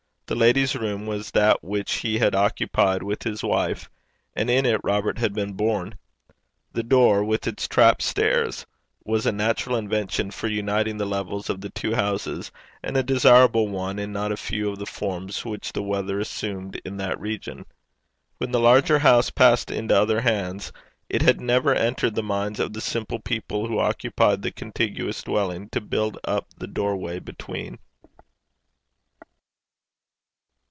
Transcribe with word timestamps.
The 0.27 0.35
lady's 0.37 0.77
room 0.77 1.05
was 1.05 1.31
that 1.31 1.61
which 1.61 1.91
he 1.95 2.19
had 2.19 2.33
occupied 2.33 3.03
with 3.03 3.23
his 3.23 3.43
wife, 3.43 3.89
and 4.33 4.49
in 4.49 4.65
it 4.65 4.79
Robert 4.81 5.17
had 5.17 5.33
been 5.33 5.51
born. 5.55 5.97
The 6.71 6.83
door, 6.83 7.21
with 7.21 7.47
its 7.47 7.67
trap 7.67 8.01
stair, 8.01 8.47
was 9.03 9.25
a 9.25 9.33
natural 9.33 9.75
invention 9.75 10.31
for 10.31 10.47
uniting 10.47 10.95
the 10.95 11.05
levels 11.05 11.49
of 11.49 11.59
the 11.59 11.69
two 11.69 11.95
houses, 11.95 12.49
and 12.81 12.95
a 12.95 13.03
desirable 13.03 13.67
one 13.67 13.99
in 13.99 14.13
not 14.13 14.31
a 14.31 14.37
few 14.37 14.69
of 14.69 14.79
the 14.79 14.85
forms 14.85 15.43
which 15.43 15.73
the 15.73 15.83
weather 15.83 16.17
assumed 16.21 16.77
in 16.85 16.95
that 16.95 17.19
region. 17.19 17.65
When 18.37 18.51
the 18.51 18.61
larger 18.61 18.99
house 18.99 19.31
passed 19.31 19.69
into 19.69 19.99
other 19.99 20.21
hands, 20.21 20.71
it 21.09 21.21
had 21.23 21.41
never 21.41 21.75
entered 21.75 22.15
the 22.15 22.23
minds 22.23 22.57
of 22.61 22.71
the 22.71 22.79
simple 22.79 23.19
people 23.19 23.67
who 23.67 23.79
occupied 23.79 24.43
the 24.43 24.51
contiguous 24.53 25.21
dwellings, 25.23 25.71
to 25.73 25.81
build 25.81 26.17
up 26.23 26.47
the 26.57 26.67
doorway 26.67 27.19
between. 27.19 27.79